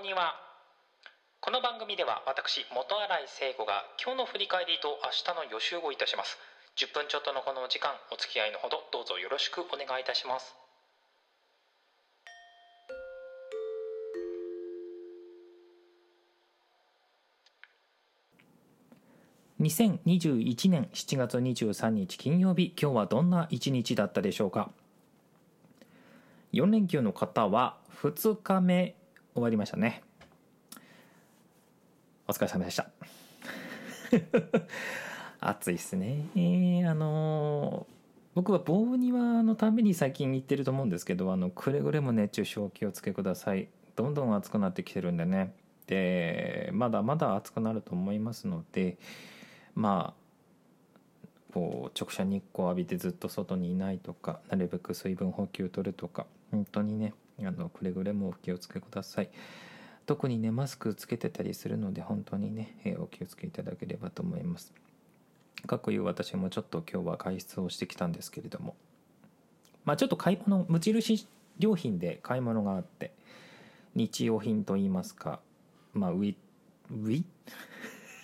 [0.00, 0.34] 棒には。
[1.40, 6.38] この番組では私元新井聖子が今日の振り返りと明日の予習をいたします。
[6.76, 10.56] 10分ちょっとのこのお時間お付き合いのほどどうぞよろしくお願いいたします。
[19.60, 24.70] 2021年7月23日金曜日今日はどんな一日だったでしょうか
[26.54, 28.94] ？4連休の方は2日目
[29.34, 30.02] 終わりましたね。
[32.26, 32.90] お疲れ様でした。
[35.40, 36.84] 暑いっすね。
[36.86, 37.86] あの
[38.34, 43.68] 僕は棒庭のために最近行ってると思うんですけどあのくれぐれも熱中症お気をつけください。
[43.96, 45.54] どんどん暑くなってきてるんでね。
[45.86, 48.96] でまだまだ暑くなると思いますので
[49.74, 50.20] まあ
[51.52, 57.12] こう直射日光浴びてずっと外にいないとかなるべく水分補給取るとか本当にね
[57.46, 59.30] あのくれぐれもお気をつけください。
[60.06, 64.72] 特にねマスクつけてたりするので本当にね、えお気をつけいただければと思います。
[65.66, 68.74] かくいう私もちょっと今日は外出をしてきたんですけれども。
[69.84, 71.26] まあちょっと買い物無印
[71.58, 73.12] 良品で買い物があって
[73.94, 75.40] 日用品といいますか
[75.92, 76.34] まあウィ
[76.90, 77.24] ウィ？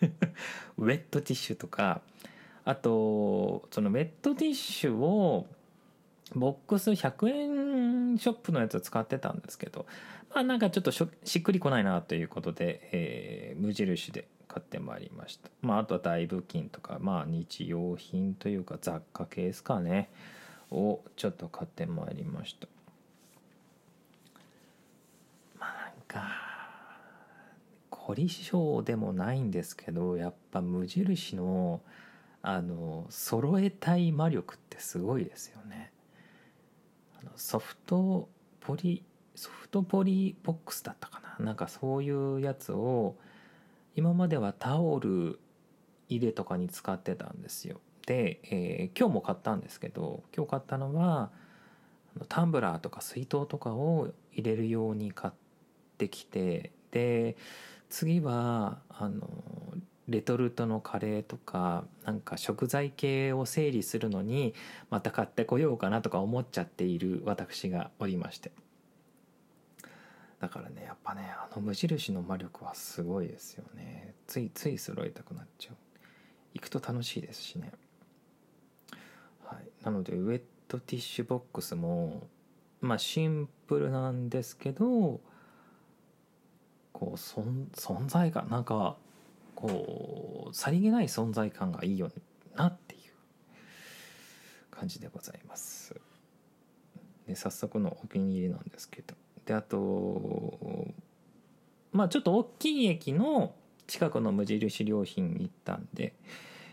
[0.78, 2.00] ウェットティッシュとか
[2.64, 5.46] あとそのウェットティッシュを
[6.34, 7.28] ボックス100
[8.12, 9.86] 円ショップのやつを使ってたんですけど
[10.34, 15.48] まあなんかちょっとしっくりこないなということで、えー、無印で買ってまいりました。
[15.62, 20.10] まああとは大部金とかまあ日用品というか雑貨系ですかね。
[20.72, 22.66] をちょっと買ってまいりました。
[25.58, 26.28] まあなんか
[27.90, 31.80] 凝り性でもないんですけどやっぱ無印の
[32.42, 35.92] あの揃えたい魔力ってすごいですよね。
[37.30, 38.28] のソフト
[38.60, 39.02] ポリ
[39.34, 41.44] ソフトポリボックスだったかな？
[41.44, 43.16] なんかそういうやつを
[43.96, 45.38] 今まではタオル
[46.08, 47.80] 入れとかに使ってたんですよ。
[48.06, 51.30] で、えー、今日も買ったんですけど今日買ったのは
[52.28, 55.34] タンブラーとか水筒とかを入れるように買っ
[55.96, 57.36] てきてで
[57.88, 59.28] 次はあの
[60.10, 64.54] レトルトのカレーとかなんか食材系を整理するのに
[64.90, 68.50] また買ってこようかなとか思っちゃっている私がおりまして。
[70.40, 74.14] だからねやっぱねあの無印の魔力はすごいですよね。
[74.26, 75.76] ついつい揃えたくなっちゃう。
[76.54, 77.70] 行くと楽しいですしね。
[79.44, 79.84] はい。
[79.84, 82.26] なのでウェットティッシュボックスも
[82.80, 85.20] まあシンプルなんですけど
[86.92, 88.96] こう存存在感なんか
[89.60, 92.10] こうさりげない存在感がいいよ
[92.56, 93.00] なっていう
[94.70, 95.94] 感じでございます。
[97.26, 99.14] で早速のお気に入りなんですけど。
[99.44, 100.88] であと
[101.92, 103.54] まあちょっと大きい駅の
[103.86, 106.14] 近くの無印良品に行ったんで、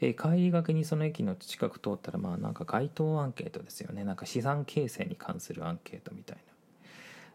[0.00, 4.04] え帰りがけにその駅の近く通ったらまあなんか街頭アンケートですよね。
[4.04, 6.49] なんか資産形成に関するアンケートみたいな。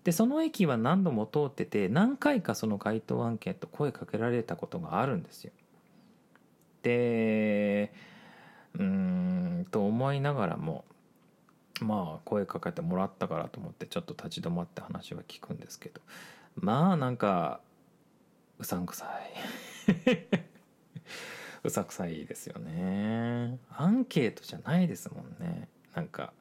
[0.06, 5.52] でその駅は何度も通ってて何回かその回答アンケート声かけられたことがあるんですよ。
[6.84, 7.92] で
[8.76, 10.86] うーんと思いながらも
[11.82, 16.00] まあ声かけてもらったからと思ってちょっと立ち止まって話は聞くんですけど。
[16.56, 17.60] まあなんか
[18.60, 19.90] うさんくさい。
[21.66, 23.58] うさくさいですよね。
[23.72, 25.68] アンケートじゃないですもんね。
[25.96, 26.32] なんか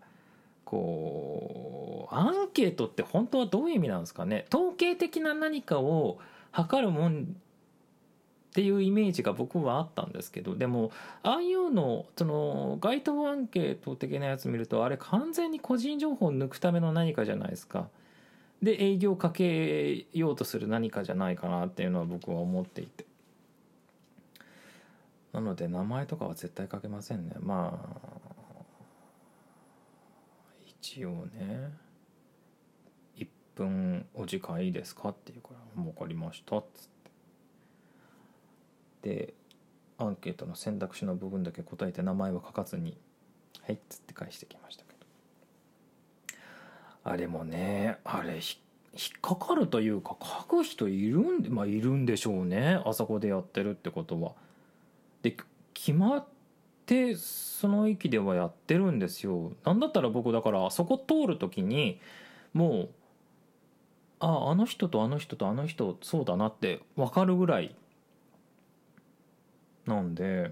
[0.64, 4.46] こうアンケートって本当はどういう意味なんですかね？
[4.52, 6.18] 統計的な何かを
[6.50, 7.26] 測るもんっ
[8.54, 10.92] ていうイメージが僕はあったんですけどでも
[11.22, 17.88] ああいうのその街頭アンケート的なやつ見るとあれ完全に個人情報を抜くための何かじゃないですか。
[18.62, 23.04] で営業かけようとする何かじゃないかなっていうのは僕は思っていて。
[25.32, 27.34] なので名前とかは絶対かけませんね。
[27.40, 27.76] ま
[28.30, 28.33] あ
[31.04, 31.72] 応ね
[33.16, 36.88] 1分お時間いいですかって言うから「分かりました」っつっ
[39.02, 39.34] てで
[39.98, 42.96] アンケートの選択肢の部分だけ答えて名前は書かずに
[43.62, 45.06] 「はい」っつって返してきましたけど
[47.04, 54.34] あれもねあれ引っかかるというか書く人いるんでまあいるんでしょうねあそこでやってるってことは。
[55.22, 55.36] で
[55.72, 56.24] 決まっ
[56.86, 59.52] てその駅ではやってるんですよ。
[59.64, 62.00] なんだったら僕だからそこ通る時に
[62.52, 62.88] もう
[64.20, 67.74] ああの人とあの人とあの人そうだなって分かるぐらい
[69.86, 70.50] なんで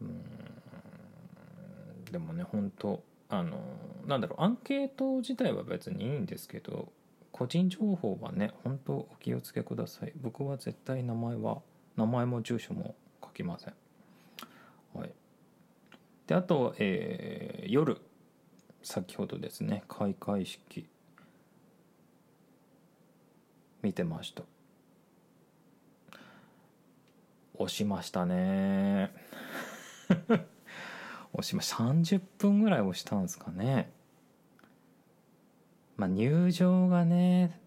[0.00, 0.22] うん
[2.10, 3.58] でもね本当あの
[4.06, 6.92] なんだろうアンケート自体は別にいいんですけど
[7.32, 10.12] 個人情報はね本当お気をつけください。
[10.20, 11.58] 僕は絶対名前は
[11.96, 13.74] 名前も住所も書きません。
[16.26, 18.00] であと、えー夜。
[18.82, 19.82] 先ほどですね。
[19.88, 20.86] 開会式。
[23.82, 24.42] 見てました。
[27.54, 29.10] 押しましたね。
[31.32, 33.90] 押しました30分ぐらい押したんですかね。
[35.96, 37.60] まあ入場がね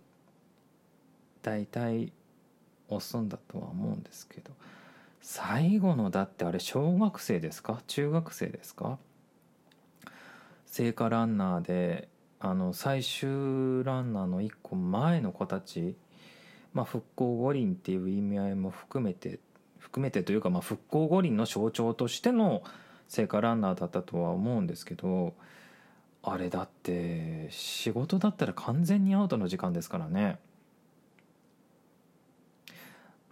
[1.41, 2.11] 大体
[2.89, 4.51] 押すんだとは思うんですけど。
[5.29, 7.81] 最後のだってあれ小学生ですか？
[7.87, 8.97] 中学生ですか？
[10.65, 12.07] 聖火ランナーで
[12.39, 15.97] あの最終ランナーの1個前の子たち、
[16.73, 19.41] まあ、復興五輪っていう意味合いも含めて
[19.79, 22.63] 含めてというか、まあ、復興五輪の象徴としての
[23.09, 25.33] 聖火ランナーだったとは思うんですけど
[26.23, 30.39] あれだって仕事だったら完全にアウトの時間ですからね。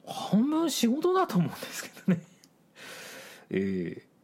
[0.07, 2.21] 半分仕事だと思うんですけどね。
[3.51, 4.15] ええ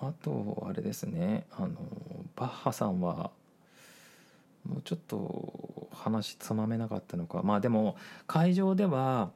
[0.00, 1.46] あとあれですね。
[1.52, 1.76] あの
[2.36, 3.30] バッハさんは
[4.64, 7.42] もうちょっと話つまめなかったのか。
[7.42, 9.30] まあでも会場では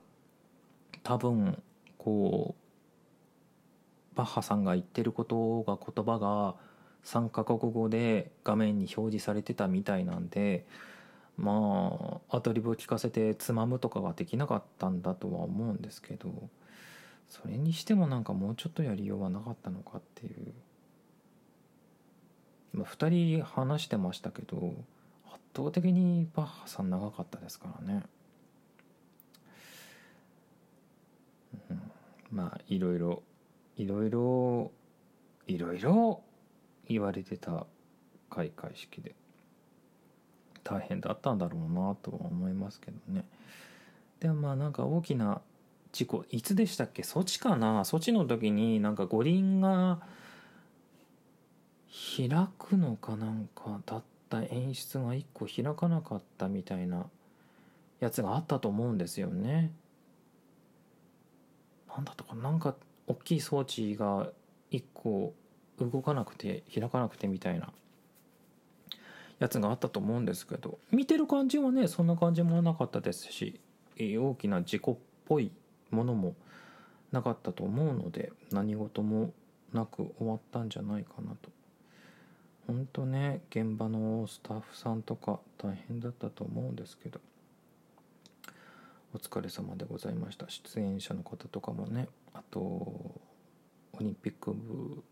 [1.02, 1.62] 多分
[1.98, 6.54] こうバッハさんが言ってることが言葉が
[7.04, 10.66] 3カ国語で画面に表示されてたみたいなんで
[11.36, 16.30] まあアドリブを聞かせてつまむとかはできなかったんだとは思うんですけど
[17.28, 20.52] それにしてもなんかもうちょっとやりようはなかったのかっていう。
[22.74, 24.74] 今2人話してましたけど
[25.26, 28.02] 圧倒的にバッハさん長かったですからね、
[31.70, 31.82] うん、
[32.32, 33.22] まあいろいろ
[33.76, 34.72] いろいろ
[35.46, 36.20] いろいろ
[36.88, 37.64] 言われてた
[38.28, 39.14] 開会式で。
[40.64, 43.24] 大変だったんだろうなとは思いますけどね。
[44.20, 45.40] でもまあなんか大きな
[45.92, 47.02] 事故いつでしたっけ？
[47.02, 47.84] ソチかな？
[47.84, 50.00] ソチの時になんか五輪が
[52.16, 52.28] 開
[52.58, 57.06] くのかなんかだった演出が1個開かなかったみたいな
[58.00, 59.70] やつがあったと思うんですよね。
[61.88, 62.74] なんだったかなんか
[63.06, 64.30] 大きい装置が
[64.72, 65.34] 1個
[65.78, 67.72] 動かなくて開かなくてみたいな。
[69.38, 73.60] やつがあったと思うんですけど見てる感じはねそんな感じもなかったですし
[73.98, 74.96] 大きな事故っ
[75.26, 75.50] ぽい
[75.90, 76.34] ものも
[77.12, 79.32] なかったと思うので何事も
[79.72, 81.50] なく終わったんじゃないかなと。
[82.66, 87.20] 本当ね現場のスタッフさんとか大変だったと思うんですけど
[89.14, 90.48] お疲れ様でございました。
[90.48, 93.20] 出演者の方とかもねあとオ
[94.00, 95.02] リンピック部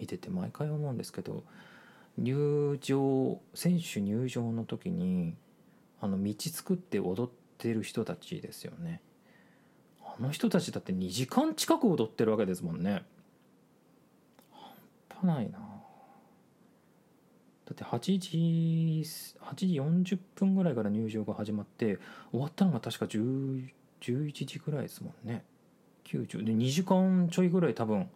[0.00, 1.44] 見てて毎回思うんですけど
[2.18, 5.34] 入場選手入場の時に
[6.00, 9.00] あの道作って踊ってる人たちですよね。
[10.04, 13.02] あの人たちだって2時間近く踊ってるわけですもんね。
[14.50, 14.62] 半
[15.08, 15.58] 端ないな。
[15.58, 15.64] だ
[17.72, 19.02] って8時
[19.40, 21.98] 8時40分ぐらいから入場が始まって
[22.30, 23.68] 終わったのが確か10
[24.02, 25.44] 11時ぐらいですもんね。
[26.04, 28.10] 90で2時間ちょいぐらい多分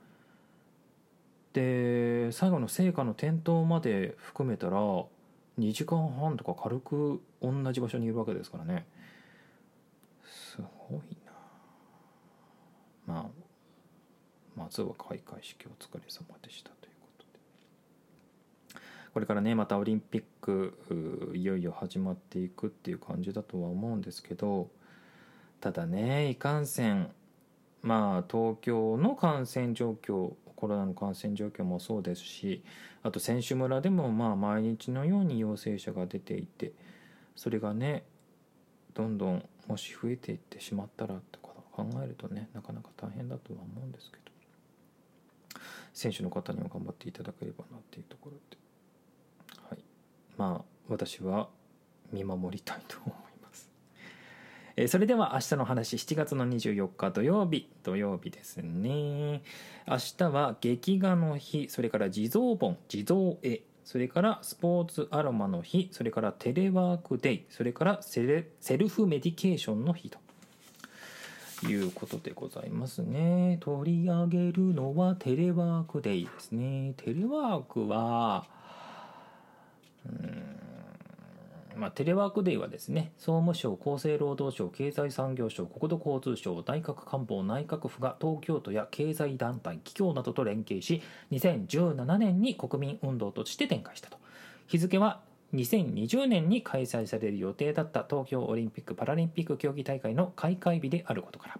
[1.57, 8.87] で最後の聖火の点灯まで含めたら2時間半とか軽く同じ場所にいるわけですからね。
[10.23, 11.33] すごいな。
[13.07, 13.27] まあ
[14.55, 17.25] まずは開会式お疲れ様でしたということ
[18.75, 18.81] で。
[19.15, 24.69] これからねまたオリンピックいよいよ始まっていくっていう感じだとは思うんですけど
[25.63, 27.11] ただねいかんせん
[27.81, 32.63] まあ東京の感染状況コロナの感染状況もそうですし
[33.03, 36.73] あと選手村でもまあ毎日のように陽性者が出ていて
[37.37, 38.05] それがね
[38.95, 44.27] どんどんもし増えていってしまったらとか考えるとねなかなか大変だとは思うんですけど
[45.93, 48.57] 選手の方にも頑張っていただければなっていうところで
[49.69, 49.85] はい
[50.37, 51.49] まあ私は
[52.13, 53.26] 見守りたいと思います。
[54.79, 59.43] えそれでは明日の話7月の24日土曜日土曜日ですね。
[59.89, 70.19] 明日は劇画の日それから地蔵盆地蔵会それからスポーツアロマの日それからテレワークデイそれからセルフメディケーションの日と。
[71.67, 73.57] いうことでございますね。
[73.63, 76.93] 取り上げるのはテレワークデイですね。
[76.99, 78.45] テレワークは
[80.05, 80.56] うん
[81.77, 91.03] まあ、テレワークデーはですね総務省厚生労働省経済産業省国土交通省内閣官房内閣府が東京都や経済団体企業などと連携し
[91.33, 94.19] 2017年に国民運動として展開したと。
[94.67, 95.21] 日付は
[95.55, 101.59] 2020年に開催される予定だった東京オリンピック・パラリンピック競技大会の開会日であることから。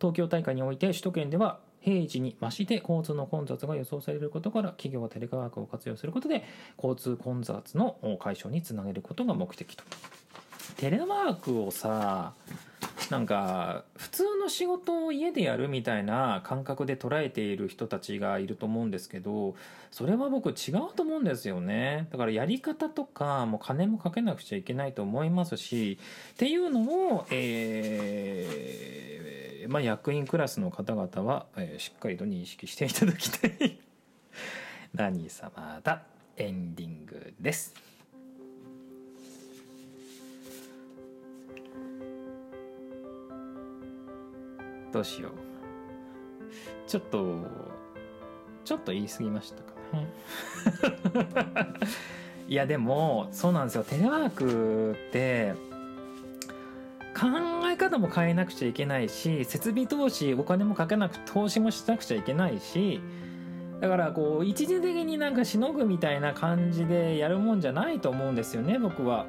[0.00, 6.44] 東京大会において首都圏では平時に増して交通の混雑が予想されることから企業がテレワークを活用することで
[6.76, 9.84] 交通混雑の解消につなげることが目的と。
[10.76, 12.34] テレワークをさ
[13.10, 19.54] なんか普通の仕事を家でやるみたいな感覚で捉えている人たちがいると思うんですけど
[19.90, 22.08] それは僕違うと思うんですよね。
[22.10, 25.98] だからやり方とかもう金もかけなくちゃいけないと思いますし
[26.32, 33.78] っていうのを、えーまあ、役員クラスの方々は、えーしっかりと認識していただきたい。
[34.94, 36.02] 何様だ。
[36.36, 37.87] エンディングです。
[44.92, 45.32] どうしよう。
[46.86, 47.36] ちょっと
[48.64, 50.08] ちょっと言い過ぎましたかね。
[52.48, 53.84] いやでもそうなんですよ。
[53.84, 55.54] テレワークって
[57.18, 57.26] 考
[57.70, 63.00] え方も変えなくちゃいけないし設備投資お金もかけなく投資もしなくちゃいけないし
[63.80, 69.26] だからこう一時的になんかしのぐみたいな感じでやるもんじゃないと思うんですよね僕は。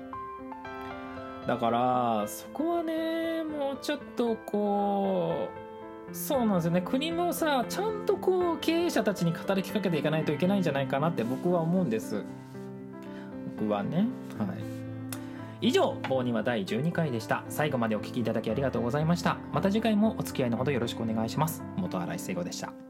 [1.50, 5.50] だからそこはねもうちょっとこ
[6.12, 6.82] うそうなんですよね。
[6.84, 12.24] 国もさちゃんとこう経営者たちに語りかけていかないといけないんじゃないかなって僕は思うんです。
[13.58, 14.06] 僕はね。
[14.38, 15.68] はい。
[15.68, 17.44] 以上棒には第12回でした。
[17.50, 19.38] 最後までお聞きいただきありがとうございました。
[19.52, 21.64] また次回もお付き合いのほどよろしくお願いします。
[21.78, 22.89] 元新井聖子でした。